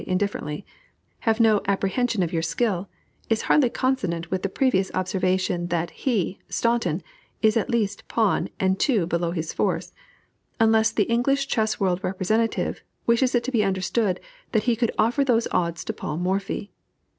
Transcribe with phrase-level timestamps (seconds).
[0.07, 0.65] indifferently)
[1.29, 2.89] have no apprehension of your skill,"
[3.29, 7.03] is hardly consonant with the previous observation, that "he (Staunton)
[7.43, 9.93] is at least pawn and two below his force,"
[10.59, 14.19] unless the "English chess world representative" wishes it to be understood
[14.53, 16.71] that he could offer those odds to Paul Morphy.